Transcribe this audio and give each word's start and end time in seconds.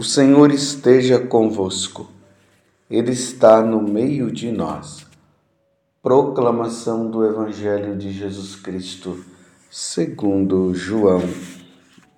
O 0.00 0.02
Senhor 0.02 0.50
esteja 0.50 1.18
convosco, 1.18 2.10
Ele 2.90 3.12
está 3.12 3.60
no 3.60 3.82
meio 3.82 4.32
de 4.32 4.50
nós. 4.50 5.06
Proclamação 6.02 7.10
do 7.10 7.22
Evangelho 7.22 7.94
de 7.98 8.10
Jesus 8.10 8.56
Cristo, 8.56 9.22
segundo 9.70 10.74
João. 10.74 11.20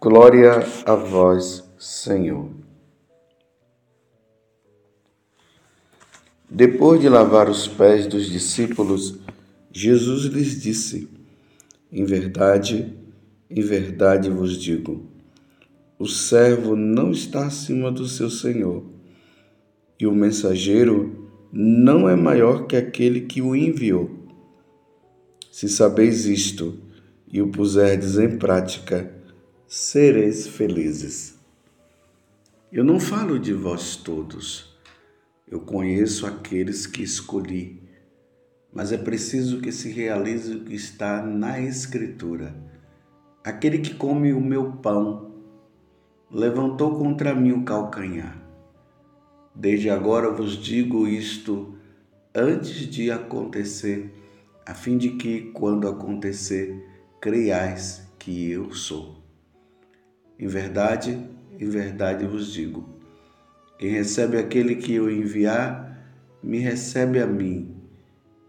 Glória 0.00 0.64
a 0.87 0.95
vós, 0.95 1.64
Senhor. 1.77 2.50
Depois 6.49 7.01
de 7.01 7.09
lavar 7.09 7.51
os 7.51 7.67
pés 7.67 8.07
dos 8.07 8.27
discípulos, 8.27 9.19
Jesus 9.73 10.27
lhes 10.27 10.62
disse: 10.62 11.11
Em 11.91 12.05
verdade, 12.05 12.96
em 13.51 13.60
verdade 13.60 14.30
vos 14.30 14.56
digo, 14.56 15.10
o 16.02 16.09
servo 16.09 16.74
não 16.74 17.12
está 17.12 17.47
acima 17.47 17.88
do 17.88 18.09
seu 18.09 18.29
senhor, 18.29 18.84
e 20.01 20.05
o 20.05 20.12
mensageiro 20.12 21.30
não 21.52 22.09
é 22.09 22.16
maior 22.16 22.66
que 22.66 22.75
aquele 22.75 23.20
que 23.20 23.41
o 23.41 23.55
enviou. 23.55 24.11
Se 25.52 25.69
sabeis 25.69 26.27
isto 26.27 26.77
e 27.33 27.41
o 27.41 27.52
puserdes 27.52 28.19
em 28.19 28.37
prática, 28.37 29.15
sereis 29.65 30.48
felizes. 30.48 31.38
Eu 32.73 32.83
não 32.83 32.98
falo 32.98 33.39
de 33.39 33.53
vós 33.53 33.95
todos, 33.95 34.77
eu 35.48 35.61
conheço 35.61 36.27
aqueles 36.27 36.84
que 36.84 37.05
escolhi, 37.05 37.80
mas 38.73 38.91
é 38.91 38.98
preciso 38.98 39.61
que 39.61 39.70
se 39.70 39.89
realize 39.89 40.53
o 40.53 40.64
que 40.64 40.75
está 40.75 41.23
na 41.23 41.61
Escritura. 41.61 42.56
Aquele 43.45 43.78
que 43.78 43.95
come 43.95 44.33
o 44.33 44.41
meu 44.41 44.73
pão 44.73 45.31
levantou 46.33 46.98
contra 46.98 47.34
mim 47.34 47.52
o 47.52 47.62
calcanhar. 47.62 48.41
Desde 49.55 49.91
agora 49.91 50.30
vos 50.30 50.56
digo 50.56 51.06
isto 51.06 51.74
antes 52.34 52.86
de 52.89 53.11
acontecer, 53.11 54.11
a 54.64 54.72
fim 54.72 54.97
de 54.97 55.11
que, 55.11 55.50
quando 55.52 55.86
acontecer, 55.86 56.83
creiais 57.20 58.08
que 58.19 58.50
eu 58.50 58.72
sou. 58.72 59.22
Em 60.39 60.47
verdade, 60.47 61.22
em 61.61 61.69
verdade 61.69 62.27
vos 62.27 62.50
digo: 62.50 62.89
quem 63.78 63.91
recebe 63.91 64.39
aquele 64.39 64.77
que 64.77 64.94
eu 64.94 65.11
enviar, 65.11 66.02
me 66.42 66.58
recebe 66.58 67.20
a 67.20 67.27
mim, 67.27 67.77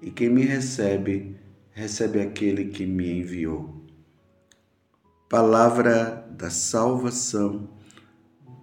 e 0.02 0.09
quem 0.09 0.30
me 0.30 0.44
recebe, 0.44 1.36
recebe 1.72 2.22
aquele 2.22 2.66
que 2.66 2.86
me 2.86 3.20
enviou. 3.20 3.73
Palavra 5.34 6.28
da 6.30 6.52
salvação, 6.52 7.67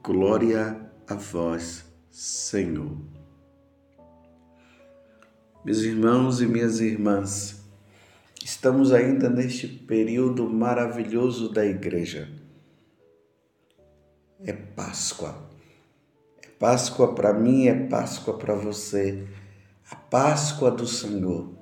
glória 0.04 0.88
a 1.08 1.14
vós, 1.16 1.84
Senhor. 2.12 2.96
Meus 5.64 5.78
irmãos 5.78 6.40
e 6.40 6.46
minhas 6.46 6.78
irmãs, 6.78 7.60
estamos 8.44 8.92
ainda 8.92 9.28
neste 9.28 9.66
período 9.66 10.48
maravilhoso 10.48 11.52
da 11.52 11.66
igreja. 11.66 12.30
É 14.44 14.52
Páscoa. 14.52 15.50
É 16.40 16.46
Páscoa 16.50 17.16
para 17.16 17.32
mim, 17.32 17.66
é 17.66 17.74
Páscoa 17.88 18.38
para 18.38 18.54
você. 18.54 19.26
A 19.90 19.96
Páscoa 19.96 20.70
do 20.70 20.86
Senhor. 20.86 21.52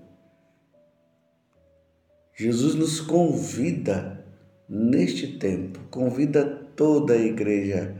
Jesus 2.37 2.75
nos 2.75 3.01
convida 3.01 4.28
neste 4.69 5.39
tempo. 5.39 5.81
Convida 5.91 6.45
toda 6.77 7.15
a 7.15 7.19
igreja 7.19 7.97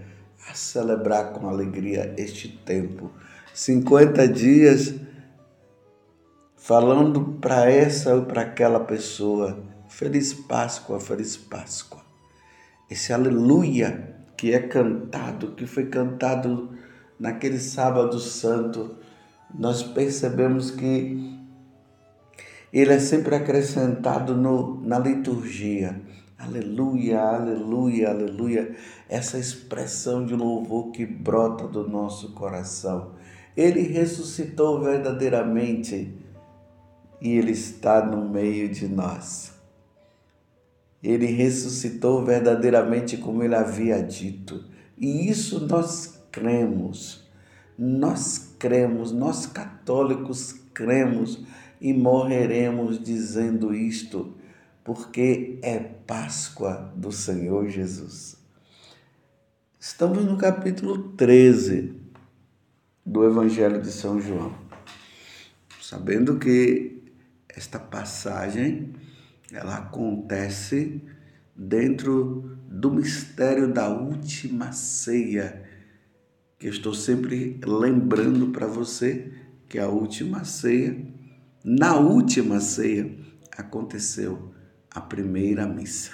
a 0.49 0.55
celebrar 0.55 1.33
com 1.33 1.49
alegria 1.49 2.15
este 2.17 2.49
tempo. 2.49 3.11
50 3.55 4.29
dias 4.29 4.95
falando 6.57 7.39
para 7.41 7.71
essa 7.71 8.15
ou 8.15 8.27
para 8.27 8.43
aquela 8.43 8.81
pessoa: 8.81 9.59
Feliz 9.89 10.35
Páscoa, 10.35 11.01
Feliz 11.01 11.37
Páscoa. 11.37 12.03
Esse 12.91 13.13
aleluia 13.13 14.17
que 14.37 14.53
é 14.53 14.61
cantado, 14.61 15.53
que 15.53 15.67
foi 15.67 15.87
cantado 15.87 16.71
naquele 17.19 17.59
sábado 17.59 18.19
santo, 18.19 18.97
nós 19.53 19.83
percebemos 19.83 20.71
que 20.71 21.37
ele 22.73 22.93
é 22.93 22.99
sempre 22.99 23.35
acrescentado 23.35 24.35
no, 24.35 24.81
na 24.83 24.99
liturgia. 24.99 26.01
Aleluia, 26.39 27.21
aleluia, 27.21 28.11
aleluia. 28.11 28.77
Essa 29.09 29.41
expressão 29.41 30.25
de 30.25 30.37
louvor 30.37 30.93
que 30.93 31.05
brota 31.05 31.67
do 31.67 31.89
nosso 31.89 32.31
coração. 32.31 33.15
Ele 33.57 33.81
ressuscitou 33.81 34.81
verdadeiramente 34.81 36.17
e 37.21 37.31
Ele 37.31 37.51
está 37.51 38.07
no 38.07 38.31
meio 38.31 38.69
de 38.69 38.87
nós. 38.87 39.53
Ele 41.03 41.27
ressuscitou 41.27 42.25
verdadeiramente 42.25 43.17
como 43.17 43.43
Ele 43.43 43.57
havia 43.57 44.01
dito. 44.01 44.65
E 44.97 45.29
isso 45.29 45.67
nós 45.67 46.23
cremos. 46.31 47.29
Nós 47.77 48.55
cremos, 48.61 49.11
nós 49.11 49.45
católicos 49.45 50.53
cremos 50.73 51.45
e 51.81 51.93
morreremos 51.93 53.03
dizendo 53.03 53.75
isto 53.75 54.38
porque 54.89 55.59
é 55.61 55.79
Páscoa 55.79 56.91
do 56.97 57.13
Senhor 57.13 57.69
Jesus. 57.69 58.39
Estamos 59.79 60.25
no 60.25 60.39
capítulo 60.39 61.11
13 61.11 61.93
do 63.05 63.23
Evangelho 63.23 63.83
de 63.83 63.93
São 63.93 64.19
João, 64.19 64.55
sabendo 65.83 66.39
que 66.39 67.03
esta 67.51 67.79
passagem 67.79 68.95
ela 69.53 69.77
acontece 69.77 71.03
dentro 71.55 72.57
do 72.67 72.91
mistério 72.91 73.71
da 73.71 73.91
última 73.91 74.73
ceia, 74.73 75.69
que 76.59 76.67
estou 76.67 76.95
sempre 76.95 77.61
lembrando 77.63 78.53
para 78.53 78.67
você 78.67 79.35
que 79.69 79.79
a 79.79 79.87
última 79.87 80.47
ceia, 80.47 80.97
na 81.63 81.99
última 81.99 82.59
ceia 82.59 83.15
aconteceu 83.55 84.57
a 84.95 85.01
primeira 85.01 85.67
missa. 85.67 86.13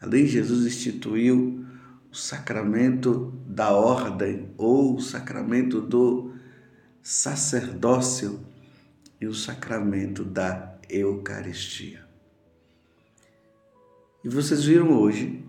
Ali 0.00 0.26
Jesus 0.26 0.66
instituiu 0.66 1.64
o 2.10 2.14
sacramento 2.14 3.32
da 3.46 3.72
ordem 3.72 4.50
ou 4.56 4.96
o 4.96 5.00
sacramento 5.00 5.80
do 5.80 6.32
sacerdócio 7.02 8.40
e 9.20 9.26
o 9.26 9.34
sacramento 9.34 10.24
da 10.24 10.78
Eucaristia. 10.88 12.04
E 14.22 14.28
vocês 14.28 14.64
viram 14.64 14.90
hoje 14.92 15.44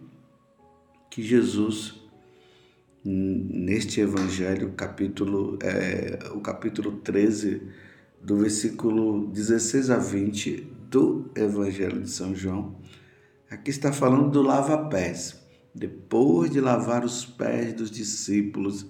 que 1.10 1.24
Jesus, 1.24 1.96
neste 3.04 4.02
Evangelho, 4.02 4.74
capítulo, 4.74 5.58
é, 5.62 6.20
o 6.34 6.42
capítulo 6.42 6.98
13, 6.98 7.62
do 8.22 8.38
versículo 8.38 9.28
16 9.28 9.90
a 9.90 9.98
20, 9.98 10.75
do 10.96 11.30
Evangelho 11.36 12.02
de 12.02 12.10
São 12.10 12.34
João, 12.34 12.78
aqui 13.52 13.70
está 13.70 13.92
falando 13.92 14.32
do 14.32 14.42
lava-pés. 14.42 15.38
Depois 15.74 16.50
de 16.50 16.62
lavar 16.62 17.04
os 17.04 17.26
pés 17.26 17.74
dos 17.74 17.92
discípulos, 17.92 18.86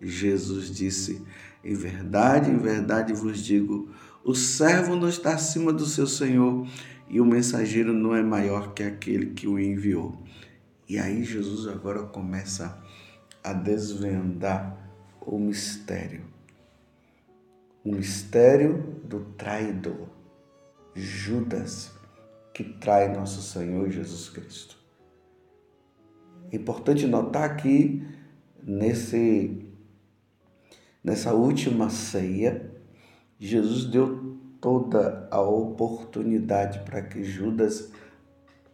Jesus 0.00 0.74
disse: 0.74 1.22
Em 1.62 1.74
verdade, 1.74 2.50
em 2.50 2.56
verdade 2.56 3.12
vos 3.12 3.44
digo, 3.44 3.90
o 4.24 4.34
servo 4.34 4.96
não 4.96 5.06
está 5.06 5.34
acima 5.34 5.70
do 5.70 5.84
seu 5.84 6.06
senhor 6.06 6.66
e 7.10 7.20
o 7.20 7.26
mensageiro 7.26 7.92
não 7.92 8.16
é 8.16 8.22
maior 8.22 8.72
que 8.72 8.82
aquele 8.82 9.26
que 9.26 9.46
o 9.46 9.60
enviou. 9.60 10.18
E 10.88 10.98
aí 10.98 11.22
Jesus 11.22 11.68
agora 11.68 12.04
começa 12.04 12.82
a 13.44 13.52
desvendar 13.52 14.78
o 15.20 15.38
mistério. 15.38 16.24
O 17.84 17.92
mistério 17.92 18.98
do 19.04 19.20
traidor. 19.36 20.08
Judas 20.94 21.92
que 22.52 22.64
trai 22.64 23.08
nosso 23.14 23.42
Senhor 23.42 23.88
Jesus 23.90 24.28
Cristo. 24.28 24.76
Importante 26.52 27.06
notar 27.06 27.56
que 27.56 28.02
nesse 28.62 29.66
nessa 31.02 31.32
última 31.32 31.88
ceia, 31.88 32.70
Jesus 33.38 33.86
deu 33.86 34.36
toda 34.60 35.26
a 35.30 35.40
oportunidade 35.40 36.80
para 36.80 37.00
que 37.00 37.24
Judas 37.24 37.90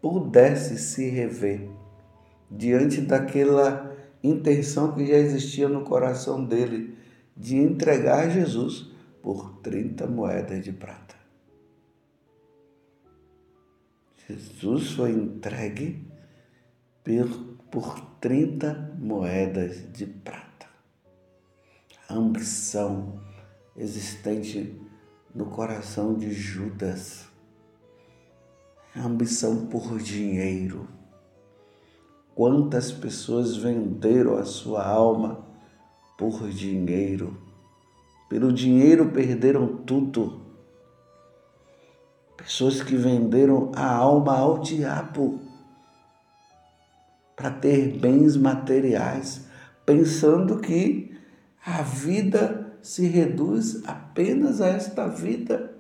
pudesse 0.03 0.77
se 0.79 1.09
rever 1.09 1.71
diante 2.51 3.01
daquela 3.01 3.95
intenção 4.23 4.93
que 4.93 5.07
já 5.07 5.17
existia 5.17 5.69
no 5.69 5.83
coração 5.83 6.45
dele 6.45 6.97
de 7.37 7.57
entregar 7.57 8.31
Jesus 8.31 8.91
por 9.23 9.59
30 9.61 10.07
moedas 10.07 10.65
de 10.65 10.73
prata. 10.73 11.06
Jesus 14.29 14.91
foi 14.91 15.13
entregue 15.13 16.05
por 17.71 18.01
30 18.21 18.97
moedas 18.99 19.93
de 19.93 20.05
prata. 20.05 20.67
A 22.09 22.15
ambição 22.15 23.21
existente 23.77 24.81
no 25.33 25.47
coração 25.47 26.15
de 26.15 26.33
Judas, 26.33 27.29
a 28.97 29.05
ambição 29.05 29.67
por 29.67 29.99
dinheiro. 30.01 30.89
Quantas 32.35 32.91
pessoas 32.91 33.57
venderam 33.57 34.37
a 34.37 34.45
sua 34.45 34.85
alma 34.85 35.47
por 36.19 36.49
dinheiro? 36.49 37.41
Pelo 38.29 38.53
dinheiro 38.53 39.13
perderam 39.13 39.77
tudo. 39.85 40.46
Pessoas 42.37 42.83
que 42.83 42.97
venderam 42.97 43.73
a 43.75 43.87
alma 43.87 44.37
ao 44.39 44.59
diabo 44.59 45.41
para 47.35 47.51
ter 47.51 47.99
bens 47.99 48.37
materiais, 48.37 49.47
pensando 49.85 50.59
que 50.59 51.17
a 51.65 51.83
vida 51.83 52.79
se 52.83 53.07
reduz 53.07 53.83
apenas 53.87 54.61
a 54.61 54.69
esta 54.69 55.07
vida. 55.07 55.75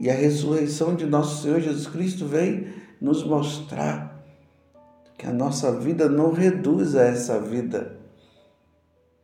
E 0.00 0.10
a 0.10 0.14
ressurreição 0.14 0.94
de 0.94 1.06
nosso 1.06 1.42
Senhor 1.42 1.60
Jesus 1.60 1.86
Cristo 1.86 2.26
vem 2.26 2.72
nos 3.00 3.24
mostrar 3.24 4.24
que 5.18 5.26
a 5.26 5.32
nossa 5.32 5.78
vida 5.78 6.08
não 6.08 6.32
reduz 6.32 6.96
a 6.96 7.02
essa 7.02 7.38
vida 7.40 8.02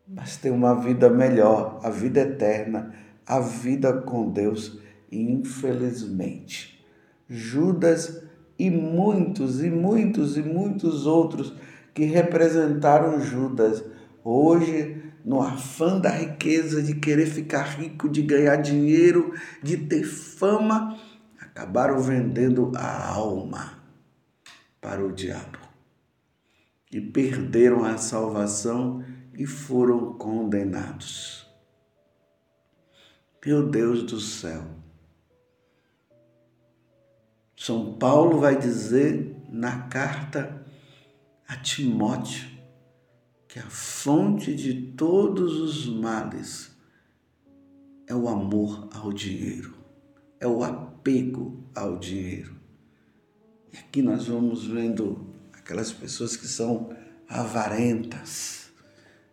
mas 0.08 0.38
tem 0.38 0.50
uma 0.50 0.74
vida 0.74 1.10
melhor, 1.10 1.80
a 1.82 1.90
vida 1.90 2.20
eterna, 2.20 2.94
a 3.26 3.40
vida 3.40 3.92
com 3.92 4.30
Deus. 4.30 4.80
Infelizmente, 5.10 6.84
Judas 7.28 8.22
e 8.58 8.70
muitos 8.70 9.62
e 9.62 9.70
muitos 9.70 10.36
e 10.36 10.42
muitos 10.42 11.06
outros 11.06 11.54
que 11.94 12.04
representaram 12.04 13.20
Judas, 13.20 13.84
hoje, 14.22 15.02
no 15.24 15.40
afã 15.42 15.98
da 15.98 16.10
riqueza, 16.10 16.82
de 16.82 16.94
querer 16.94 17.26
ficar 17.26 17.78
rico, 17.78 18.08
de 18.08 18.22
ganhar 18.22 18.56
dinheiro, 18.56 19.34
de 19.62 19.76
ter 19.76 20.04
fama, 20.04 20.98
acabaram 21.40 22.00
vendendo 22.00 22.72
a 22.76 23.08
alma 23.08 23.82
para 24.80 25.04
o 25.04 25.12
diabo 25.12 25.58
e 26.90 27.00
perderam 27.00 27.84
a 27.84 27.98
salvação 27.98 29.04
e 29.34 29.46
foram 29.46 30.14
condenados. 30.14 31.46
Meu 33.44 33.68
Deus 33.68 34.02
do 34.02 34.20
céu. 34.20 34.64
São 37.68 37.92
Paulo 37.92 38.40
vai 38.40 38.58
dizer 38.58 39.44
na 39.46 39.82
carta 39.88 40.64
a 41.46 41.54
Timóteo 41.54 42.48
que 43.46 43.58
a 43.58 43.68
fonte 43.68 44.56
de 44.56 44.72
todos 44.92 45.60
os 45.60 45.86
males 45.86 46.74
é 48.06 48.14
o 48.14 48.26
amor 48.26 48.88
ao 48.94 49.12
dinheiro, 49.12 49.74
é 50.40 50.46
o 50.46 50.64
apego 50.64 51.62
ao 51.74 51.98
dinheiro. 51.98 52.56
E 53.70 53.76
aqui 53.76 54.00
nós 54.00 54.28
vamos 54.28 54.66
vendo 54.66 55.26
aquelas 55.52 55.92
pessoas 55.92 56.38
que 56.38 56.46
são 56.46 56.88
avarentas, 57.28 58.70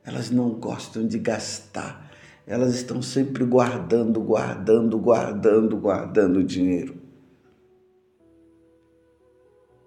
elas 0.04 0.30
não 0.30 0.50
gostam 0.50 1.08
de 1.08 1.20
gastar. 1.20 2.12
Elas 2.46 2.76
estão 2.76 3.02
sempre 3.02 3.46
guardando, 3.46 4.20
guardando, 4.20 5.00
guardando, 5.00 5.78
guardando 5.78 6.44
dinheiro. 6.44 7.05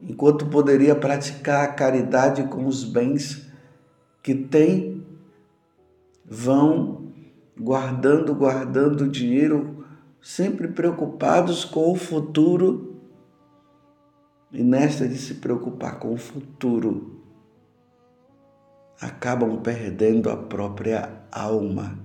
Enquanto 0.00 0.46
poderia 0.46 0.94
praticar 0.94 1.64
a 1.64 1.72
caridade 1.72 2.44
com 2.44 2.66
os 2.66 2.84
bens 2.84 3.48
que 4.22 4.34
tem, 4.34 5.04
vão 6.24 7.12
guardando, 7.58 8.34
guardando 8.34 9.08
dinheiro, 9.08 9.84
sempre 10.22 10.68
preocupados 10.68 11.64
com 11.64 11.90
o 11.90 11.96
futuro. 11.96 13.00
E 14.52 14.62
nesta 14.62 15.06
de 15.06 15.18
se 15.18 15.34
preocupar 15.34 15.98
com 15.98 16.12
o 16.12 16.16
futuro, 16.16 17.22
acabam 19.00 19.60
perdendo 19.60 20.30
a 20.30 20.36
própria 20.36 21.22
alma, 21.30 21.98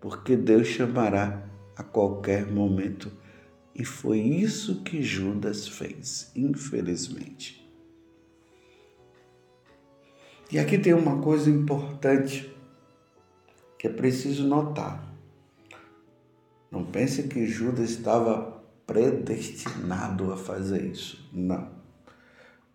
porque 0.00 0.36
Deus 0.36 0.66
chamará 0.66 1.42
a 1.76 1.82
qualquer 1.82 2.50
momento. 2.50 3.10
E 3.74 3.84
foi 3.84 4.20
isso 4.20 4.82
que 4.82 5.02
Judas 5.02 5.66
fez, 5.66 6.30
infelizmente. 6.36 7.64
E 10.52 10.58
aqui 10.58 10.78
tem 10.78 10.92
uma 10.92 11.20
coisa 11.20 11.50
importante 11.50 12.54
que 13.78 13.88
é 13.88 13.90
preciso 13.90 14.46
notar. 14.46 15.12
Não 16.70 16.84
pense 16.84 17.24
que 17.24 17.46
Judas 17.46 17.90
estava 17.90 18.62
predestinado 18.86 20.32
a 20.32 20.36
fazer 20.36 20.84
isso. 20.84 21.28
Não. 21.32 21.72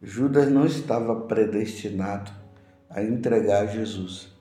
Judas 0.02 0.52
não 0.52 0.66
estava 0.66 1.16
predestinado 1.22 2.32
a 2.90 3.04
entregar 3.04 3.68
Jesus. 3.68 4.34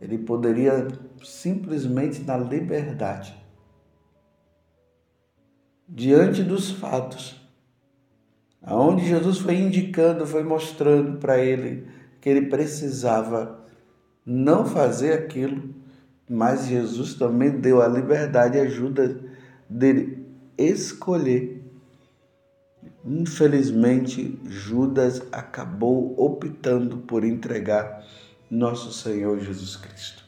Ele 0.00 0.18
poderia 0.18 0.88
simplesmente, 1.22 2.22
na 2.22 2.36
liberdade, 2.36 3.34
diante 5.92 6.42
dos 6.42 6.70
fatos, 6.70 7.40
aonde 8.62 9.06
Jesus 9.06 9.38
foi 9.38 9.56
indicando, 9.56 10.26
foi 10.26 10.42
mostrando 10.42 11.18
para 11.18 11.38
ele 11.38 11.86
que 12.20 12.28
ele 12.28 12.46
precisava 12.46 13.60
não 14.24 14.64
fazer 14.64 15.12
aquilo, 15.12 15.74
mas 16.28 16.66
Jesus 16.66 17.14
também 17.14 17.50
deu 17.60 17.82
a 17.82 17.88
liberdade 17.88 18.56
e 18.56 18.60
ajuda 18.60 19.20
dele 19.68 20.24
escolher 20.56 21.62
Infelizmente, 23.04 24.38
Judas 24.44 25.22
acabou 25.32 26.14
optando 26.16 26.98
por 26.98 27.24
entregar 27.24 28.04
nosso 28.48 28.92
Senhor 28.92 29.40
Jesus 29.40 29.76
Cristo. 29.76 30.22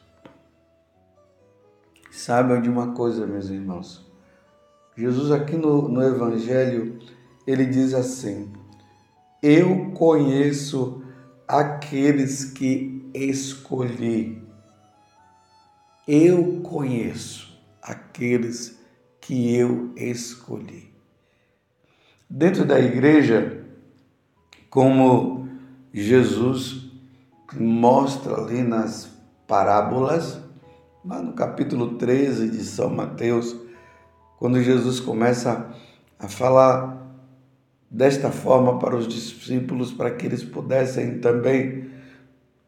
Sabem 2.11 2.61
de 2.61 2.69
uma 2.69 2.93
coisa, 2.93 3.25
meus 3.25 3.49
irmãos? 3.49 4.04
Jesus, 4.97 5.29
aqui 5.31 5.57
no, 5.57 5.89
no 5.89 6.01
Evangelho, 6.01 6.99
ele 7.45 7.65
diz 7.65 7.93
assim: 7.93 8.51
Eu 9.43 9.91
conheço 9.91 11.03
aqueles 11.45 12.45
que 12.45 13.09
escolhi. 13.13 14.41
Eu 16.07 16.61
conheço 16.61 17.59
aqueles 17.81 18.79
que 19.19 19.55
eu 19.55 19.91
escolhi. 19.97 20.93
Dentro 22.29 22.63
da 22.63 22.79
igreja, 22.79 23.65
como 24.69 25.49
Jesus 25.93 26.89
mostra 27.53 28.35
ali 28.35 28.63
nas 28.63 29.09
parábolas, 29.47 30.39
lá 31.03 31.21
no 31.21 31.33
capítulo 31.33 31.97
13 31.97 32.49
de 32.49 32.63
São 32.63 32.89
Mateus, 32.89 33.64
quando 34.45 34.61
Jesus 34.61 34.99
começa 34.99 35.73
a 36.19 36.27
falar 36.27 37.03
desta 37.89 38.29
forma 38.29 38.77
para 38.77 38.95
os 38.95 39.07
discípulos, 39.07 39.91
para 39.91 40.11
que 40.11 40.23
eles 40.23 40.43
pudessem 40.43 41.17
também 41.17 41.89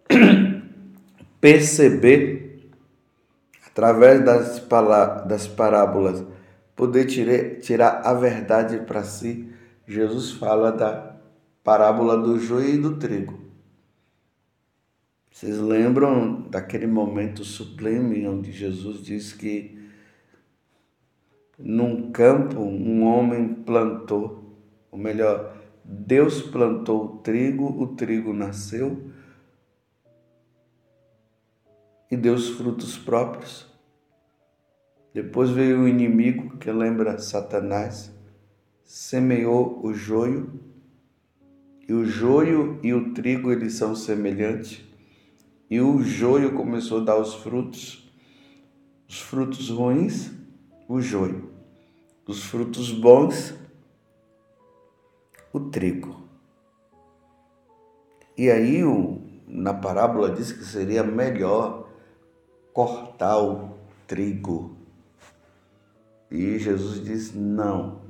perceber, 1.40 2.72
através 3.68 4.26
das, 4.26 4.68
das 5.28 5.48
parábolas, 5.48 6.24
poder 6.76 7.06
tirar, 7.06 7.60
tirar 7.60 8.02
a 8.04 8.12
verdade 8.16 8.80
para 8.80 9.04
si, 9.04 9.48
Jesus 9.88 10.32
fala 10.32 10.72
da 10.72 11.16
parábola 11.64 12.18
do 12.18 12.40
joio 12.40 12.70
e 12.74 12.78
do 12.80 12.98
trigo. 12.98 13.40
Vocês 15.30 15.60
lembram 15.60 16.42
daquele 16.50 16.88
momento 16.88 17.46
sublime 17.46 18.28
onde 18.28 18.52
Jesus 18.52 19.04
diz 19.04 19.32
que 19.32 19.77
num 21.58 22.12
campo 22.12 22.60
um 22.60 23.04
homem 23.04 23.54
plantou, 23.54 24.58
ou 24.92 24.98
melhor, 24.98 25.58
Deus 25.84 26.42
plantou 26.42 27.06
o 27.06 27.18
trigo, 27.20 27.66
o 27.66 27.96
trigo 27.96 28.34
nasceu 28.34 29.10
e 32.12 32.16
deu 32.16 32.34
os 32.34 32.50
frutos 32.50 32.98
próprios. 32.98 33.66
Depois 35.14 35.50
veio 35.50 35.82
o 35.82 35.88
inimigo, 35.88 36.58
que 36.58 36.72
lembra 36.72 37.18
Satanás, 37.18 38.14
semeou 38.84 39.84
o 39.84 39.94
joio, 39.94 40.60
e 41.88 41.94
o 41.94 42.06
joio 42.06 42.80
e 42.84 42.94
o 42.94 43.14
trigo 43.14 43.52
eles 43.52 43.74
são 43.74 43.96
semelhantes, 43.96 44.84
e 45.70 45.82
o 45.82 46.02
joio 46.02 46.54
começou 46.54 47.02
a 47.02 47.04
dar 47.04 47.18
os 47.18 47.34
frutos, 47.36 48.12
os 49.08 49.20
frutos 49.20 49.70
ruins, 49.70 50.32
o 50.88 51.02
joio, 51.02 51.47
os 52.28 52.44
frutos 52.44 52.92
bons, 52.92 53.54
o 55.54 55.60
trigo. 55.62 56.28
E 58.38 58.52
aí, 58.52 58.84
o, 58.84 59.22
na 59.48 59.74
parábola, 59.74 60.30
diz 60.30 60.52
que 60.52 60.66
seria 60.66 61.04
melhor 61.04 61.90
cortar 62.74 63.40
o 63.40 63.78
trigo. 64.06 64.78
E 66.30 66.60
Jesus 66.60 67.04
diz: 67.04 67.34
não. 67.34 68.02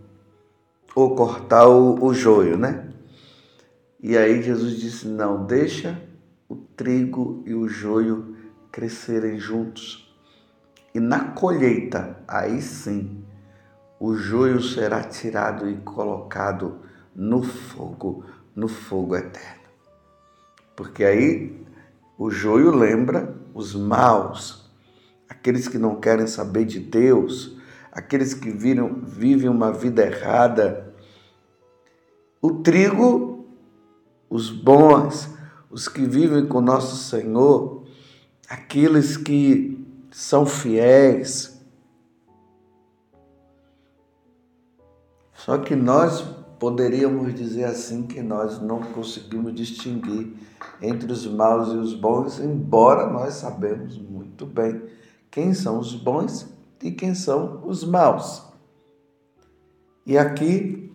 Ou 0.95 1.15
cortar 1.15 1.67
o, 1.67 2.03
o 2.03 2.13
joio, 2.13 2.57
né? 2.57 2.91
E 4.01 4.17
aí 4.17 4.41
Jesus 4.41 4.77
disse: 4.77 5.07
não, 5.07 5.45
deixa 5.45 6.01
o 6.50 6.55
trigo 6.55 7.43
e 7.45 7.53
o 7.53 7.67
joio 7.67 8.36
crescerem 8.71 9.39
juntos. 9.39 10.12
E 10.93 11.00
na 11.00 11.31
colheita, 11.31 12.19
aí 12.27 12.62
sim, 12.62 13.16
o 13.99 14.15
joio 14.15 14.61
será 14.61 15.03
tirado 15.03 15.69
e 15.69 15.77
colocado 15.77 16.79
no 17.15 17.41
fogo, 17.41 18.25
no 18.55 18.67
fogo 18.67 19.15
eterno. 19.15 19.67
Porque 20.75 21.03
aí 21.03 21.65
o 22.17 22.29
joio 22.29 22.75
lembra 22.75 23.35
os 23.53 23.73
maus, 23.73 24.69
aqueles 25.27 25.67
que 25.67 25.77
não 25.77 25.99
querem 25.99 26.27
saber 26.27 26.65
de 26.65 26.79
Deus, 26.79 27.57
aqueles 27.91 28.33
que 28.33 28.51
viram, 28.51 29.01
vivem 29.03 29.49
uma 29.49 29.71
vida 29.71 30.05
errada. 30.05 30.93
O 32.39 32.51
trigo, 32.61 33.47
os 34.29 34.51
bons, 34.51 35.29
os 35.69 35.87
que 35.87 36.05
vivem 36.05 36.45
com 36.45 36.61
nosso 36.61 36.95
Senhor, 37.09 37.83
aqueles 38.47 39.17
que 39.17 39.83
são 40.11 40.45
fiéis. 40.45 41.56
Só 45.47 45.57
que 45.57 45.77
nós 45.77 46.25
poderíamos 46.59 47.33
dizer 47.33 47.63
assim 47.63 48.03
que 48.05 48.21
nós 48.21 48.61
não 48.61 48.81
conseguimos 48.81 49.55
distinguir 49.55 50.33
entre 50.81 51.09
os 51.09 51.25
maus 51.25 51.69
e 51.69 51.77
os 51.77 51.93
bons, 51.93 52.37
embora 52.37 53.09
nós 53.09 53.35
sabemos 53.35 53.97
muito 53.97 54.45
bem 54.45 54.81
quem 55.31 55.53
são 55.53 55.79
os 55.79 55.95
bons 55.95 56.47
e 56.83 56.91
quem 56.91 57.15
são 57.15 57.65
os 57.65 57.85
maus. 57.85 58.43
E 60.05 60.17
aqui 60.17 60.93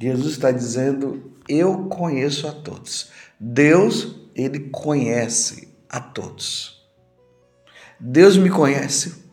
Jesus 0.00 0.34
está 0.34 0.52
dizendo: 0.52 1.32
Eu 1.48 1.88
conheço 1.88 2.46
a 2.46 2.52
todos. 2.52 3.10
Deus, 3.40 4.14
ele 4.36 4.70
conhece 4.70 5.74
a 5.88 5.98
todos. 5.98 6.86
Deus 7.98 8.36
me 8.36 8.48
conhece 8.48 9.24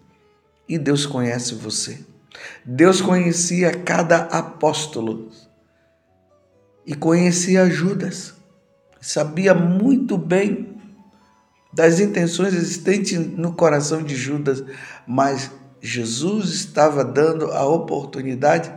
e 0.68 0.80
Deus 0.80 1.06
conhece 1.06 1.54
você. 1.54 2.13
Deus 2.66 3.02
conhecia 3.02 3.72
cada 3.72 4.18
apóstolo 4.18 5.30
e 6.86 6.96
conhecia 6.96 7.70
Judas. 7.70 8.34
Sabia 9.00 9.54
muito 9.54 10.18
bem 10.18 10.78
das 11.74 12.00
intenções 12.00 12.54
existentes 12.54 13.18
no 13.18 13.54
coração 13.54 14.04
de 14.04 14.16
Judas, 14.16 14.64
mas 15.08 15.52
Jesus 15.82 16.50
estava 16.52 17.04
dando 17.04 17.52
a 17.52 17.66
oportunidade 17.66 18.72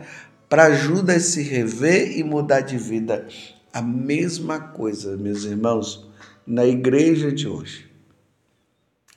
para 0.49 0.73
Judas 0.73 1.23
se 1.23 1.43
rever 1.43 2.17
e 2.17 2.23
mudar 2.23 2.61
de 2.61 2.77
vida. 2.77 3.27
A 3.71 3.81
mesma 3.81 4.59
coisa, 4.59 5.15
meus 5.15 5.43
irmãos, 5.43 6.09
na 6.45 6.65
igreja 6.65 7.31
de 7.31 7.47
hoje. 7.47 7.89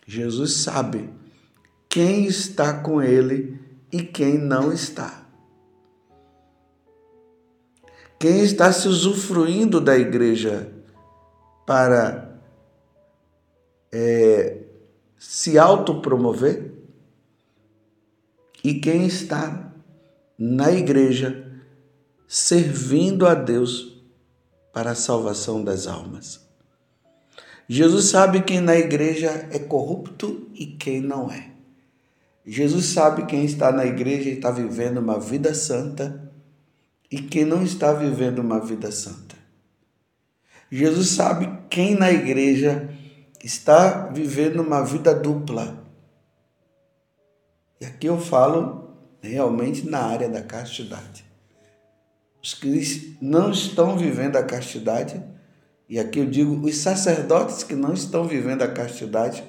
Jesus 0.07 0.55
sabe 0.55 1.09
quem 1.89 2.27
está 2.27 2.75
com 2.75 3.01
ele 3.01 3.60
e 3.93 4.03
quem 4.03 4.39
não 4.39 4.73
está. 4.73 5.27
Quem 8.19 8.41
está 8.43 8.71
se 8.73 8.87
usufruindo 8.87 9.81
da 9.81 9.97
igreja 9.97 10.71
para 11.67 12.39
é, 13.91 14.59
se 15.19 15.59
autopromover 15.59 16.73
e 18.63 18.75
quem 18.75 19.07
está 19.07 19.73
na 20.39 20.71
igreja 20.71 21.51
servindo 22.29 23.27
a 23.27 23.35
Deus 23.35 24.01
para 24.73 24.93
a 24.93 24.95
salvação 24.95 25.65
das 25.65 25.87
almas. 25.87 26.49
Jesus 27.69 28.07
sabe 28.07 28.43
quem 28.43 28.61
na 28.61 28.77
igreja 28.77 29.49
é 29.51 29.59
corrupto 29.59 30.49
e 30.55 30.67
quem 30.67 31.01
não 31.01 31.31
é. 31.31 31.51
Jesus 32.53 32.87
sabe 32.87 33.27
quem 33.27 33.45
está 33.45 33.71
na 33.71 33.87
igreja 33.87 34.29
e 34.29 34.33
está 34.33 34.51
vivendo 34.51 34.99
uma 34.99 35.21
vida 35.21 35.55
santa 35.55 36.33
e 37.09 37.23
quem 37.23 37.45
não 37.45 37.63
está 37.63 37.93
vivendo 37.93 38.41
uma 38.41 38.59
vida 38.59 38.91
santa. 38.91 39.37
Jesus 40.69 41.11
sabe 41.11 41.49
quem 41.71 41.95
na 41.95 42.11
igreja 42.11 42.93
está 43.41 44.09
vivendo 44.09 44.65
uma 44.65 44.85
vida 44.85 45.15
dupla. 45.15 45.87
E 47.81 47.87
aqui 47.87 48.09
eu 48.09 48.19
falo 48.19 48.97
realmente 49.21 49.89
na 49.89 50.01
área 50.01 50.29
da 50.29 50.43
castidade. 50.43 51.25
Os 52.43 52.53
que 52.53 53.17
não 53.23 53.53
estão 53.53 53.97
vivendo 53.97 54.35
a 54.35 54.43
castidade, 54.43 55.23
e 55.89 56.01
aqui 56.01 56.19
eu 56.19 56.27
digo 56.27 56.67
os 56.67 56.79
sacerdotes 56.79 57.63
que 57.63 57.77
não 57.77 57.95
estão 57.95 58.25
vivendo 58.25 58.63
a 58.63 58.69
castidade, 58.69 59.45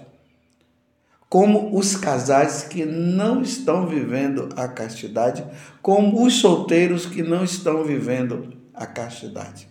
como 1.32 1.78
os 1.78 1.96
casais 1.96 2.64
que 2.64 2.84
não 2.84 3.42
estão 3.42 3.88
vivendo 3.88 4.50
a 4.58 4.68
castidade, 4.68 5.46
como 5.82 6.26
os 6.26 6.42
solteiros 6.42 7.06
que 7.06 7.24
não 7.24 7.42
estão 7.42 7.86
vivendo 7.86 8.52
a 8.74 8.86
castidade. 8.86 9.66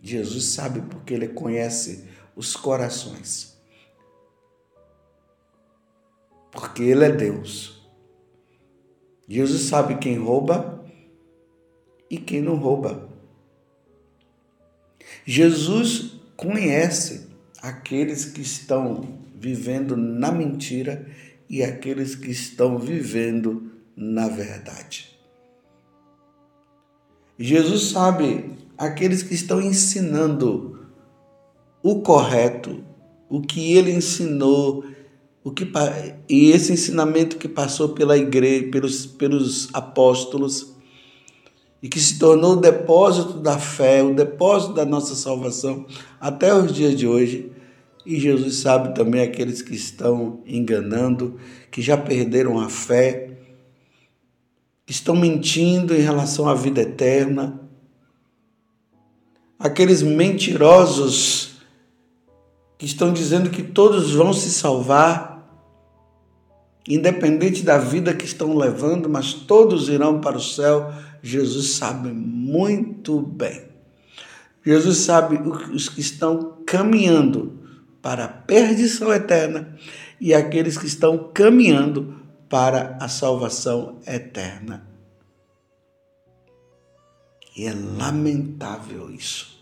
Jesus 0.00 0.44
sabe 0.44 0.82
porque 0.82 1.14
ele 1.14 1.26
conhece 1.26 2.08
os 2.36 2.54
corações. 2.54 3.60
Porque 6.52 6.84
ele 6.84 7.06
é 7.06 7.10
Deus. 7.10 7.84
Jesus 9.26 9.62
sabe 9.62 9.96
quem 9.96 10.16
rouba 10.16 10.84
e 12.08 12.18
quem 12.18 12.40
não 12.40 12.54
rouba. 12.54 13.08
Jesus 15.24 16.20
conhece 16.36 17.28
aqueles 17.60 18.26
que 18.26 18.42
estão 18.42 19.19
vivendo 19.40 19.96
na 19.96 20.30
mentira 20.30 21.06
e 21.48 21.62
aqueles 21.62 22.14
que 22.14 22.30
estão 22.30 22.78
vivendo 22.78 23.72
na 23.96 24.28
verdade. 24.28 25.18
Jesus 27.38 27.90
sabe 27.90 28.52
aqueles 28.76 29.22
que 29.22 29.32
estão 29.34 29.62
ensinando 29.62 30.78
o 31.82 32.02
correto, 32.02 32.84
o 33.30 33.40
que 33.40 33.72
ele 33.72 33.92
ensinou, 33.92 34.84
o 35.42 35.50
que 35.50 35.66
e 36.28 36.50
esse 36.50 36.74
ensinamento 36.74 37.38
que 37.38 37.48
passou 37.48 37.90
pela 37.90 38.18
igreja, 38.18 38.70
pelos, 38.70 39.06
pelos 39.06 39.68
apóstolos 39.72 40.74
e 41.82 41.88
que 41.88 41.98
se 41.98 42.18
tornou 42.18 42.52
o 42.52 42.60
depósito 42.60 43.38
da 43.38 43.58
fé, 43.58 44.02
o 44.02 44.14
depósito 44.14 44.74
da 44.74 44.84
nossa 44.84 45.14
salvação 45.14 45.86
até 46.20 46.54
os 46.54 46.70
dias 46.72 46.94
de 46.94 47.06
hoje. 47.06 47.50
E 48.04 48.18
Jesus 48.18 48.56
sabe 48.56 48.94
também 48.94 49.22
aqueles 49.22 49.60
que 49.60 49.74
estão 49.74 50.42
enganando, 50.46 51.38
que 51.70 51.82
já 51.82 51.96
perderam 51.96 52.58
a 52.58 52.68
fé, 52.68 53.30
que 54.86 54.92
estão 54.92 55.14
mentindo 55.14 55.94
em 55.94 56.00
relação 56.00 56.48
à 56.48 56.54
vida 56.54 56.80
eterna. 56.80 57.60
Aqueles 59.58 60.02
mentirosos 60.02 61.60
que 62.78 62.86
estão 62.86 63.12
dizendo 63.12 63.50
que 63.50 63.62
todos 63.62 64.12
vão 64.12 64.32
se 64.32 64.50
salvar, 64.50 65.46
independente 66.88 67.62
da 67.62 67.76
vida 67.76 68.14
que 68.14 68.24
estão 68.24 68.56
levando, 68.56 69.08
mas 69.08 69.34
todos 69.34 69.90
irão 69.90 70.20
para 70.20 70.38
o 70.38 70.40
céu. 70.40 70.90
Jesus 71.22 71.72
sabe 71.72 72.10
muito 72.10 73.20
bem. 73.20 73.68
Jesus 74.64 74.98
sabe 74.98 75.38
os 75.72 75.90
que 75.90 76.00
estão 76.00 76.56
caminhando 76.66 77.59
para 78.02 78.24
a 78.24 78.28
perdição 78.28 79.12
eterna 79.12 79.76
e 80.20 80.34
aqueles 80.34 80.76
que 80.76 80.86
estão 80.86 81.30
caminhando 81.32 82.20
para 82.48 82.96
a 83.00 83.08
salvação 83.08 84.00
eterna. 84.06 84.86
E 87.56 87.66
é 87.66 87.72
lamentável 87.72 89.10
isso. 89.10 89.58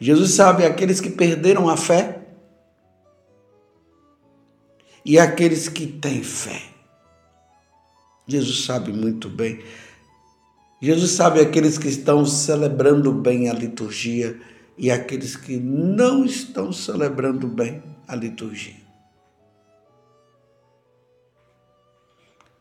Jesus 0.00 0.32
sabe 0.32 0.64
aqueles 0.64 1.00
que 1.00 1.10
perderam 1.10 1.68
a 1.68 1.76
fé 1.76 2.26
e 5.04 5.18
aqueles 5.18 5.68
que 5.68 5.86
têm 5.86 6.22
fé. 6.22 6.62
Jesus 8.26 8.64
sabe 8.64 8.92
muito 8.92 9.28
bem. 9.28 9.62
Jesus 10.80 11.12
sabe 11.12 11.40
aqueles 11.40 11.78
que 11.78 11.88
estão 11.88 12.24
celebrando 12.26 13.12
bem 13.12 13.48
a 13.48 13.52
liturgia 13.52 14.40
e 14.76 14.90
aqueles 14.90 15.36
que 15.36 15.56
não 15.58 16.24
estão 16.24 16.72
celebrando 16.72 17.46
bem 17.46 17.82
a 18.06 18.14
liturgia. 18.14 18.82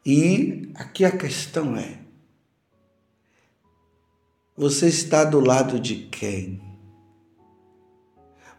E 0.05 0.71
aqui 0.75 1.05
a 1.05 1.15
questão 1.15 1.75
é: 1.75 1.99
Você 4.55 4.87
está 4.87 5.23
do 5.23 5.39
lado 5.39 5.79
de 5.79 5.95
quem? 5.95 6.61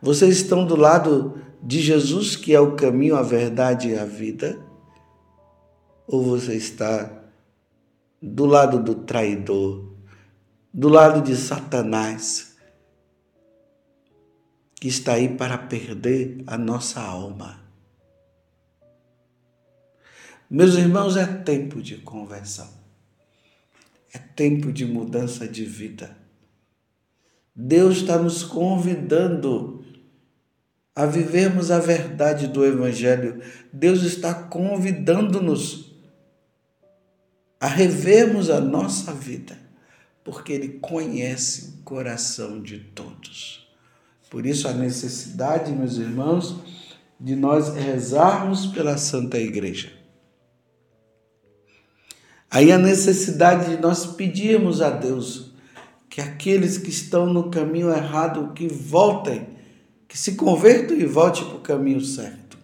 Vocês 0.01 0.37
estão 0.37 0.67
do 0.67 0.77
lado 0.77 1.41
de 1.63 1.81
Jesus, 1.81 2.35
que 2.35 2.55
é 2.55 2.61
o 2.61 2.75
caminho, 2.75 3.17
a 3.17 3.23
verdade 3.23 3.91
e 3.91 3.99
a 3.99 4.05
vida? 4.05 4.59
Ou 6.07 6.23
você 6.23 6.57
está 6.57 7.23
do 8.21 8.45
lado 8.45 8.83
do 8.83 8.95
traidor, 8.97 9.93
do 10.73 10.89
lado 10.89 11.23
de 11.23 11.37
Satanás, 11.37 12.52
que 14.83 14.89
está 14.89 15.13
aí 15.13 15.29
para 15.37 15.57
perder 15.57 16.43
a 16.45 16.59
nossa 16.59 17.01
alma? 17.01 17.63
Meus 20.51 20.75
irmãos, 20.75 21.17
é 21.17 21.25
tempo 21.25 21.81
de 21.81 21.99
conversão. 21.99 22.69
É 24.13 24.19
tempo 24.19 24.73
de 24.73 24.85
mudança 24.85 25.47
de 25.47 25.65
vida. 25.65 26.17
Deus 27.55 27.99
está 27.99 28.19
nos 28.19 28.43
convidando 28.43 29.85
a 30.97 31.07
vivermos 31.07 31.71
a 31.71 31.79
verdade 31.79 32.49
do 32.49 32.67
Evangelho. 32.67 33.41
Deus 33.73 34.03
está 34.03 34.35
convidando-nos 34.35 35.95
a 37.61 37.69
revermos 37.69 38.51
a 38.51 38.61
nossa 38.61 39.15
vida, 39.15 39.57
porque 40.25 40.53
Ele 40.53 40.81
conhece 40.81 41.69
o 41.69 41.83
coração 41.85 42.61
de 42.61 42.81
todos. 42.81 43.63
Por 44.33 44.47
isso, 44.47 44.67
a 44.67 44.73
necessidade, 44.73 45.71
meus 45.73 45.99
irmãos, 45.99 46.57
de 47.21 47.37
nós 47.37 47.75
rezarmos 47.75 48.65
pela 48.65 48.97
Santa 48.97 49.39
Igreja. 49.39 49.93
Aí 52.51 52.73
a 52.73 52.79
necessidade 52.79 53.77
de 53.77 53.83
nós 53.83 54.07
pedirmos 54.07 54.81
a 54.81 54.89
Deus 54.89 55.53
que 56.09 56.19
aqueles 56.23 56.79
que 56.79 56.89
estão 56.89 57.27
no 57.27 57.51
caminho 57.51 57.91
errado 57.91 58.55
que 58.55 58.69
voltem 58.69 59.49
que 60.09 60.17
se 60.17 60.33
convertam 60.35 60.97
e 60.97 61.05
voltem 61.05 61.45
para 61.45 61.57
o 61.57 61.61
caminho 61.61 62.01
certo. 62.01 62.57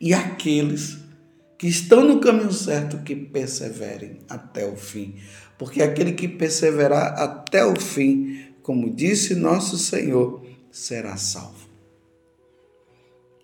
E 0.00 0.14
aqueles 0.14 0.98
que 1.58 1.66
estão 1.66 2.04
no 2.04 2.20
caminho 2.20 2.52
certo 2.52 3.02
que 3.02 3.16
perseverem 3.16 4.20
até 4.28 4.64
o 4.64 4.76
fim. 4.76 5.16
Porque 5.58 5.82
aquele 5.82 6.12
que 6.12 6.28
perseverar 6.28 7.18
até 7.18 7.66
o 7.66 7.74
fim, 7.74 8.52
como 8.62 8.88
disse 8.88 9.34
nosso 9.34 9.76
Senhor, 9.76 10.45
será 10.76 11.16
salvo. 11.16 11.70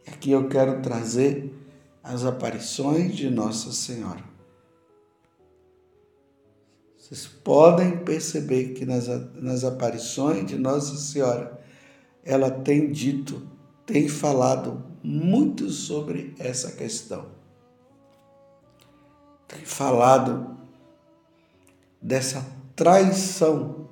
Aqui 0.06 0.30
eu 0.32 0.50
quero 0.50 0.82
trazer 0.82 1.50
as 2.02 2.26
aparições 2.26 3.16
de 3.16 3.30
Nossa 3.30 3.72
Senhora. 3.72 4.22
Vocês 6.94 7.26
podem 7.26 8.04
perceber 8.04 8.74
que 8.74 8.84
nas, 8.84 9.06
nas 9.34 9.64
aparições 9.64 10.44
de 10.44 10.58
Nossa 10.58 10.94
Senhora 10.96 11.58
ela 12.22 12.50
tem 12.50 12.92
dito, 12.92 13.48
tem 13.86 14.08
falado 14.08 14.84
muito 15.02 15.70
sobre 15.70 16.34
essa 16.38 16.72
questão. 16.72 17.30
Tem 19.48 19.64
falado 19.64 20.54
dessa 22.00 22.46
traição 22.76 23.88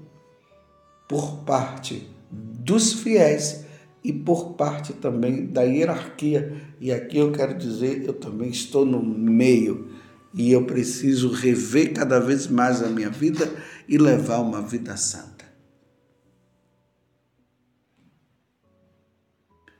por 1.08 1.38
parte 1.38 2.19
dos 2.30 2.92
fiéis 2.92 3.64
e 4.02 4.12
por 4.12 4.54
parte 4.54 4.92
também 4.92 5.46
da 5.46 5.62
hierarquia. 5.62 6.56
E 6.80 6.92
aqui 6.92 7.18
eu 7.18 7.32
quero 7.32 7.56
dizer, 7.56 8.04
eu 8.04 8.14
também 8.14 8.50
estou 8.50 8.84
no 8.84 9.02
meio 9.02 9.90
e 10.32 10.52
eu 10.52 10.64
preciso 10.64 11.30
rever 11.30 11.92
cada 11.92 12.20
vez 12.20 12.46
mais 12.46 12.82
a 12.82 12.88
minha 12.88 13.10
vida 13.10 13.52
e 13.88 13.98
levar 13.98 14.38
uma 14.40 14.62
vida 14.62 14.96
santa. 14.96 15.44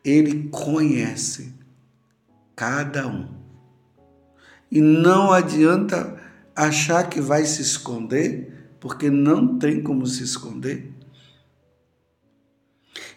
Ele 0.05 0.49
conhece 0.49 1.55
cada 2.57 3.07
um. 3.07 3.29
E 4.71 4.81
não 4.81 5.33
adianta 5.33 6.19
achar 6.55 7.09
que 7.09 7.21
vai 7.21 7.45
se 7.45 7.63
esconder, 7.63 8.75
porque 8.79 9.11
não 9.11 9.59
tem 9.59 9.83
como 9.83 10.07
se 10.07 10.23
esconder. 10.23 10.93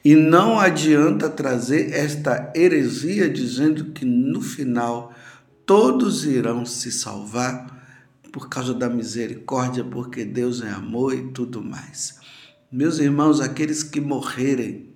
E 0.03 0.15
não 0.15 0.59
adianta 0.59 1.29
trazer 1.29 1.93
esta 1.93 2.51
heresia 2.53 3.29
dizendo 3.29 3.91
que 3.93 4.03
no 4.03 4.41
final 4.41 5.13
todos 5.65 6.25
irão 6.25 6.65
se 6.65 6.91
salvar 6.91 7.71
por 8.31 8.49
causa 8.49 8.73
da 8.73 8.89
misericórdia, 8.89 9.83
porque 9.83 10.25
Deus 10.25 10.61
é 10.61 10.69
amor 10.69 11.13
e 11.13 11.31
tudo 11.31 11.63
mais. 11.63 12.19
Meus 12.71 12.99
irmãos, 12.99 13.39
aqueles 13.39 13.83
que 13.83 14.01
morrerem 14.01 14.93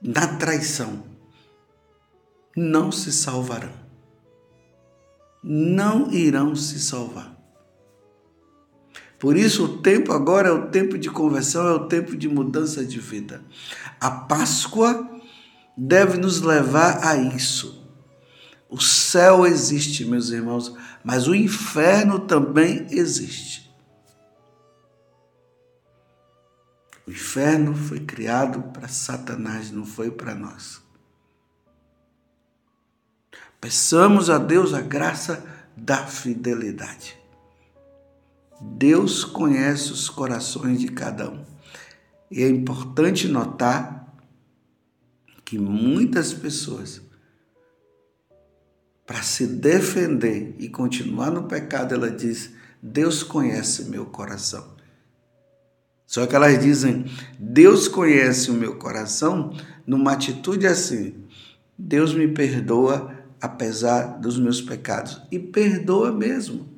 na 0.00 0.36
traição, 0.36 1.04
não 2.56 2.92
se 2.92 3.12
salvarão. 3.12 3.72
Não 5.42 6.12
irão 6.12 6.54
se 6.54 6.78
salvar. 6.78 7.35
Por 9.26 9.36
isso, 9.36 9.64
o 9.64 9.78
tempo 9.78 10.12
agora 10.12 10.50
é 10.50 10.52
o 10.52 10.68
tempo 10.68 10.96
de 10.96 11.10
conversão, 11.10 11.66
é 11.66 11.72
o 11.72 11.88
tempo 11.88 12.16
de 12.16 12.28
mudança 12.28 12.84
de 12.84 13.00
vida. 13.00 13.42
A 14.00 14.08
Páscoa 14.08 15.20
deve 15.76 16.16
nos 16.16 16.42
levar 16.42 17.04
a 17.04 17.16
isso. 17.16 17.84
O 18.68 18.80
céu 18.80 19.44
existe, 19.44 20.04
meus 20.04 20.30
irmãos, 20.30 20.72
mas 21.02 21.26
o 21.26 21.34
inferno 21.34 22.20
também 22.20 22.86
existe. 22.88 23.68
O 27.04 27.10
inferno 27.10 27.74
foi 27.74 27.98
criado 27.98 28.62
para 28.72 28.86
Satanás, 28.86 29.72
não 29.72 29.84
foi 29.84 30.12
para 30.12 30.36
nós. 30.36 30.80
Peçamos 33.60 34.30
a 34.30 34.38
Deus 34.38 34.72
a 34.72 34.80
graça 34.80 35.44
da 35.76 36.06
fidelidade. 36.06 37.15
Deus 38.60 39.24
conhece 39.24 39.92
os 39.92 40.08
corações 40.08 40.80
de 40.80 40.88
cada 40.88 41.30
um. 41.30 41.44
E 42.30 42.42
é 42.42 42.48
importante 42.48 43.28
notar 43.28 44.14
que 45.44 45.58
muitas 45.58 46.32
pessoas, 46.32 47.00
para 49.06 49.22
se 49.22 49.46
defender 49.46 50.56
e 50.58 50.68
continuar 50.68 51.30
no 51.30 51.44
pecado, 51.44 51.94
ela 51.94 52.10
diz: 52.10 52.50
Deus 52.82 53.22
conhece 53.22 53.84
meu 53.84 54.06
coração. 54.06 54.74
Só 56.06 56.26
que 56.26 56.34
elas 56.34 56.58
dizem: 56.60 57.04
Deus 57.38 57.86
conhece 57.86 58.50
o 58.50 58.54
meu 58.54 58.76
coração 58.76 59.52
numa 59.86 60.12
atitude 60.12 60.66
assim. 60.66 61.24
Deus 61.78 62.14
me 62.14 62.26
perdoa 62.28 63.14
apesar 63.40 64.18
dos 64.18 64.38
meus 64.38 64.60
pecados. 64.60 65.20
E 65.30 65.38
perdoa 65.38 66.10
mesmo. 66.10 66.75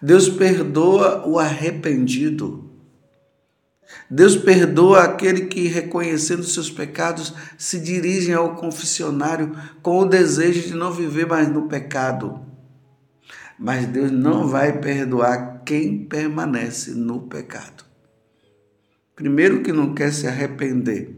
Deus 0.00 0.28
perdoa 0.28 1.26
o 1.26 1.38
arrependido. 1.38 2.70
Deus 4.10 4.36
perdoa 4.36 5.04
aquele 5.04 5.46
que, 5.46 5.66
reconhecendo 5.66 6.44
seus 6.44 6.70
pecados, 6.70 7.32
se 7.56 7.80
dirigem 7.80 8.34
ao 8.34 8.54
confessionário 8.54 9.56
com 9.82 10.00
o 10.00 10.08
desejo 10.08 10.68
de 10.68 10.74
não 10.74 10.92
viver 10.92 11.26
mais 11.26 11.48
no 11.48 11.68
pecado. 11.68 12.40
Mas 13.58 13.86
Deus 13.86 14.10
não 14.10 14.46
vai 14.46 14.80
perdoar 14.80 15.62
quem 15.64 16.04
permanece 16.04 16.92
no 16.92 17.22
pecado. 17.22 17.84
Primeiro, 19.14 19.62
que 19.62 19.72
não 19.72 19.94
quer 19.94 20.12
se 20.12 20.26
arrepender. 20.26 21.16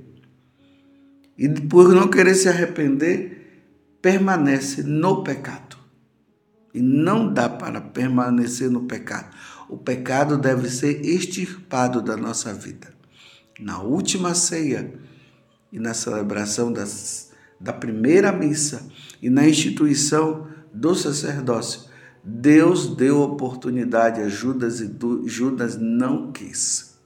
E 1.36 1.48
por 1.48 1.88
não 1.88 2.08
querer 2.08 2.34
se 2.34 2.48
arrepender, 2.48 3.66
permanece 4.00 4.82
no 4.82 5.22
pecado. 5.22 5.67
E 6.74 6.80
não 6.80 7.32
dá 7.32 7.48
para 7.48 7.80
permanecer 7.80 8.70
no 8.70 8.82
pecado. 8.82 9.34
O 9.68 9.76
pecado 9.76 10.36
deve 10.36 10.68
ser 10.68 11.04
extirpado 11.04 12.00
da 12.02 12.16
nossa 12.16 12.52
vida. 12.52 12.88
Na 13.60 13.80
última 13.80 14.34
ceia 14.34 14.94
e 15.72 15.78
na 15.78 15.92
celebração 15.94 16.72
das, 16.72 17.32
da 17.60 17.72
primeira 17.72 18.32
missa 18.32 18.88
e 19.20 19.28
na 19.28 19.48
instituição 19.48 20.46
do 20.72 20.94
sacerdócio, 20.94 21.88
Deus 22.22 22.94
deu 22.94 23.20
oportunidade 23.22 24.20
a 24.20 24.28
Judas 24.28 24.80
e 24.80 24.90
Judas 25.26 25.76
não 25.76 26.30
quis. 26.30 26.98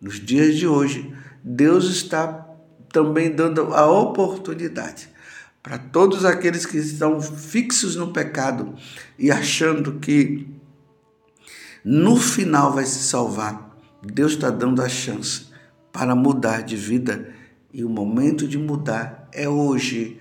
Nos 0.00 0.20
dias 0.20 0.56
de 0.56 0.66
hoje, 0.66 1.12
Deus 1.42 1.86
está 1.86 2.46
também 2.92 3.34
dando 3.34 3.74
a 3.74 3.90
oportunidade 3.90 5.08
para 5.68 5.76
todos 5.76 6.24
aqueles 6.24 6.64
que 6.64 6.78
estão 6.78 7.20
fixos 7.20 7.94
no 7.94 8.10
pecado 8.10 8.74
e 9.18 9.30
achando 9.30 10.00
que 10.00 10.48
no 11.84 12.16
final 12.16 12.72
vai 12.72 12.86
se 12.86 13.00
salvar. 13.00 13.76
Deus 14.02 14.32
está 14.32 14.48
dando 14.48 14.80
a 14.80 14.88
chance 14.88 15.48
para 15.92 16.14
mudar 16.14 16.62
de 16.62 16.74
vida 16.74 17.34
e 17.70 17.84
o 17.84 17.88
momento 17.90 18.48
de 18.48 18.56
mudar 18.56 19.28
é 19.30 19.46
hoje, 19.46 20.18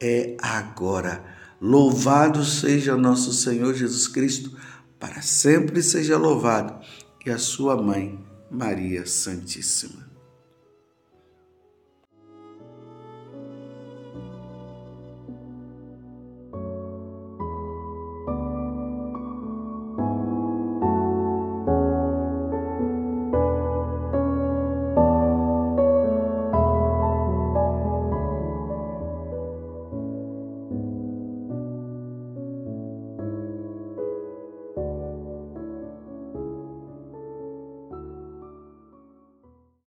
é 0.00 0.36
agora. 0.40 1.24
Louvado 1.60 2.44
seja 2.44 2.96
nosso 2.96 3.32
Senhor 3.32 3.74
Jesus 3.74 4.06
Cristo, 4.06 4.56
para 5.00 5.20
sempre 5.22 5.82
seja 5.82 6.16
louvado, 6.16 6.72
e 7.26 7.30
a 7.30 7.38
sua 7.38 7.76
mãe, 7.76 8.16
Maria 8.48 9.04
Santíssima. 9.06 10.03